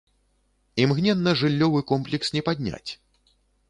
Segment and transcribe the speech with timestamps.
[0.85, 2.87] Імгненна жыллёвы комплекс не падняць.